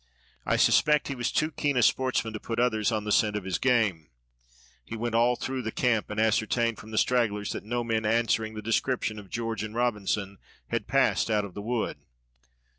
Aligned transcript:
I 0.47 0.55
suspect 0.55 1.09
he 1.09 1.15
was 1.15 1.31
too 1.31 1.51
keen 1.51 1.77
a 1.77 1.83
sportsman 1.83 2.33
to 2.33 2.39
put 2.39 2.57
others 2.59 2.91
on 2.91 3.03
the 3.03 3.11
scent 3.11 3.35
of 3.35 3.43
his 3.43 3.59
game. 3.59 4.09
He 4.83 4.95
went 4.95 5.13
all 5.13 5.35
through 5.35 5.61
the 5.61 5.71
camp, 5.71 6.09
and 6.09 6.19
ascertained 6.19 6.79
from 6.79 6.89
the 6.89 6.97
stragglers 6.97 7.51
that 7.51 7.63
no 7.65 7.83
men 7.83 8.03
answering 8.03 8.55
the 8.55 8.63
description 8.63 9.19
of 9.19 9.29
George 9.29 9.61
and 9.61 9.75
Robinson 9.75 10.39
had 10.69 10.87
passed 10.87 11.29
out 11.29 11.45
of 11.45 11.53
the 11.53 11.61
wood. 11.61 11.97